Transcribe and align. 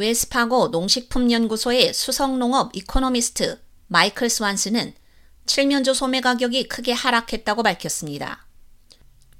웰스파고 0.00 0.68
농식품연구소의 0.68 1.92
수석 1.92 2.30
농업 2.30 2.74
이코노미스트 2.74 3.60
마이클 3.86 4.30
스완슨은 4.30 4.94
칠면조 5.44 5.92
소매 5.92 6.22
가격이 6.22 6.68
크게 6.68 6.92
하락했다고 6.92 7.62
밝혔습니다. 7.62 8.46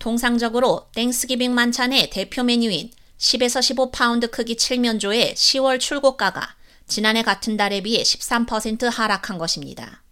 통상적으로 0.00 0.88
Thanksgiving 0.94 1.54
만찬의 1.54 2.10
대표 2.10 2.42
메뉴인 2.42 2.90
10에서 3.18 3.90
15파운드 3.90 4.30
크기 4.30 4.56
칠면조의 4.56 5.34
10월 5.34 5.78
출고가가 5.78 6.56
지난해 6.88 7.22
같은 7.22 7.56
달에 7.56 7.80
비해 7.82 8.02
13% 8.02 8.90
하락한 8.90 9.38
것입니다. 9.38 10.02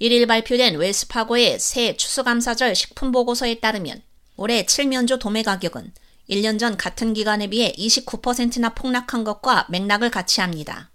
1일 0.00 0.26
발표된 0.28 0.76
웰스파고의 0.76 1.58
새 1.58 1.96
추수감사절 1.96 2.74
식품보고서에 2.74 3.60
따르면 3.60 4.02
올해 4.36 4.66
칠면조 4.66 5.18
도매 5.18 5.42
가격은 5.42 5.94
1년 6.28 6.58
전 6.58 6.76
같은 6.76 7.14
기간에 7.14 7.48
비해 7.48 7.72
29%나 7.72 8.74
폭락한 8.74 9.24
것과 9.24 9.66
맥락을 9.68 10.10
같이 10.10 10.40
합니다. 10.40 10.90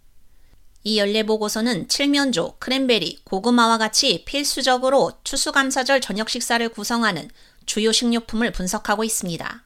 이 0.83 0.97
연례 0.97 1.23
보고서는 1.23 1.89
칠면조, 1.89 2.57
크랜베리, 2.59 3.19
고구마와 3.25 3.77
같이 3.77 4.23
필수적으로 4.25 5.11
추수감사절 5.23 5.99
저녁 5.99 6.29
식사를 6.29 6.67
구성하는 6.69 7.29
주요 7.65 7.91
식료품을 7.91 8.51
분석하고 8.51 9.03
있습니다. 9.03 9.63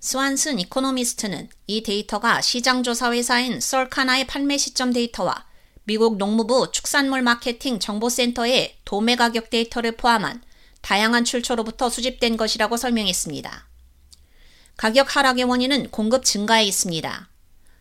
스완슨 0.00 0.58
이코노미스트는 0.58 1.48
이 1.66 1.82
데이터가 1.82 2.40
시장조사 2.40 3.12
회사인 3.12 3.60
Circana의 3.60 4.26
판매 4.26 4.58
시점 4.58 4.92
데이터와 4.92 5.46
미국 5.84 6.18
농무부 6.18 6.72
축산물 6.72 7.22
마케팅 7.22 7.78
정보센터의 7.78 8.78
도매 8.84 9.16
가격 9.16 9.50
데이터를 9.50 9.96
포함한 9.96 10.42
다양한 10.82 11.24
출처로부터 11.24 11.88
수집된 11.88 12.36
것이라고 12.36 12.76
설명했습니다. 12.76 13.68
가격 14.76 15.14
하락의 15.14 15.44
원인은 15.44 15.90
공급 15.90 16.24
증가에 16.24 16.64
있습니다. 16.64 17.28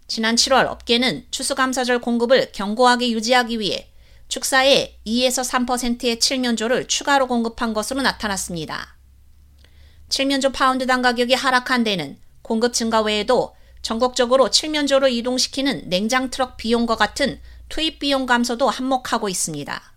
지난 0.07 0.35
7월 0.35 0.67
업계는 0.67 1.25
추수감사절 1.31 1.99
공급을 1.99 2.51
견고하게 2.51 3.11
유지하기 3.11 3.59
위해 3.59 3.89
축사에 4.27 4.99
2에서 5.05 5.43
3%의 5.43 6.19
칠면조를 6.19 6.87
추가로 6.87 7.27
공급한 7.27 7.73
것으로 7.73 8.01
나타났습니다. 8.01 8.95
칠면조 10.09 10.51
파운드당 10.51 11.01
가격이 11.01 11.33
하락한 11.33 11.83
데는 11.83 12.19
공급 12.43 12.73
증가 12.73 13.01
외에도 13.01 13.55
전국적으로 13.81 14.51
칠면조를 14.51 15.11
이동시키는 15.11 15.89
냉장 15.89 16.29
트럭 16.29 16.57
비용과 16.57 16.95
같은 16.95 17.39
투입 17.69 17.99
비용 17.99 18.25
감소도 18.25 18.69
한몫하고 18.69 19.29
있습니다. 19.29 19.93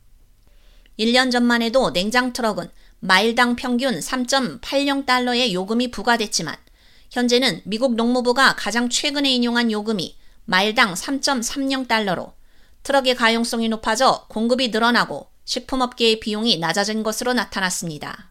1년 0.98 1.30
전만 1.30 1.61
해도 1.61 1.92
냉장 1.92 2.33
트럭은 2.33 2.70
마일당 3.00 3.56
평균 3.56 3.98
3.80달러의 3.98 5.52
요금이 5.52 5.91
부과됐지만 5.91 6.56
현재는 7.10 7.62
미국 7.64 7.94
농무부가 7.94 8.54
가장 8.56 8.88
최근에 8.88 9.30
인용한 9.30 9.70
요금이 9.72 10.16
마일당 10.44 10.94
3.30달러로 10.94 12.32
트럭의 12.82 13.16
가용성이 13.16 13.68
높아져 13.68 14.26
공급이 14.28 14.68
늘어나고 14.68 15.28
식품업계의 15.44 16.20
비용이 16.20 16.58
낮아진 16.58 17.02
것으로 17.02 17.32
나타났습니다. 17.32 18.30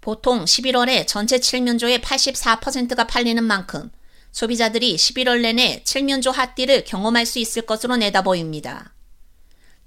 보통 0.00 0.44
11월에 0.44 1.06
전체 1.06 1.38
칠면조의 1.38 2.00
84%가 2.00 3.06
팔리는 3.06 3.42
만큼 3.42 3.90
소비자들이 4.32 4.96
11월 4.96 5.40
내내 5.40 5.82
칠면조 5.84 6.30
핫딜을 6.30 6.84
경험할 6.84 7.26
수 7.26 7.38
있을 7.38 7.62
것으로 7.62 7.96
내다 7.96 8.22
보입니다. 8.22 8.94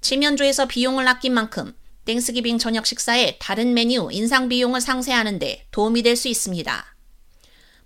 칠면조에서 0.00 0.66
비용을 0.66 1.06
아낀 1.06 1.32
만큼 1.32 1.74
Thanksgiving 2.04 2.58
저녁 2.58 2.86
식사에 2.86 3.38
다른 3.38 3.74
메뉴 3.74 4.08
인상 4.10 4.48
비용을 4.48 4.80
상쇄하는데 4.80 5.66
도움이 5.70 6.02
될 6.02 6.16
수 6.16 6.28
있습니다. 6.28 6.91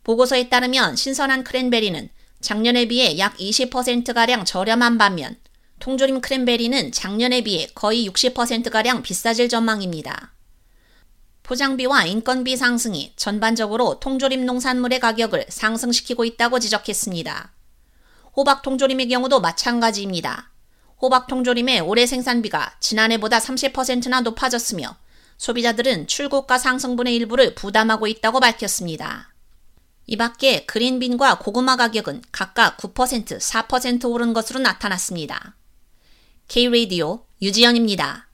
보고서에 0.06 0.48
따르면 0.48 0.94
신선한 0.94 1.42
크랜베리는 1.42 2.08
작년에 2.40 2.86
비해 2.86 3.18
약 3.18 3.36
20%가량 3.38 4.44
저렴한 4.44 4.98
반면 4.98 5.36
통조림 5.80 6.20
크랜베리는 6.20 6.92
작년에 6.92 7.40
비해 7.40 7.66
거의 7.74 8.08
60%가량 8.08 9.02
비싸질 9.02 9.48
전망입니다. 9.48 10.32
포장비와 11.42 12.04
인건비 12.04 12.56
상승이 12.56 13.14
전반적으로 13.16 13.98
통조림 13.98 14.46
농산물의 14.46 15.00
가격을 15.00 15.46
상승시키고 15.48 16.24
있다고 16.24 16.60
지적했습니다. 16.60 17.52
호박 18.36 18.62
통조림의 18.62 19.08
경우도 19.08 19.40
마찬가지입니다. 19.40 20.52
호박 21.02 21.26
통조림의 21.26 21.80
올해 21.80 22.06
생산비가 22.06 22.76
지난해보다 22.78 23.40
30%나 23.40 24.20
높아졌으며 24.20 24.96
소비자들은 25.36 26.06
출고가 26.06 26.58
상승분의 26.58 27.16
일부를 27.16 27.56
부담하고 27.56 28.06
있다고 28.06 28.38
밝혔습니다. 28.38 29.32
이 30.06 30.16
밖에 30.16 30.64
그린빈과 30.66 31.38
고구마 31.38 31.76
가격은 31.76 32.22
각각 32.32 32.76
9%, 32.78 33.38
4% 33.38 34.10
오른 34.10 34.32
것으로 34.32 34.60
나타났습니다. 34.60 35.56
K-Radio 36.48 37.24
유지연입니다. 37.42 38.25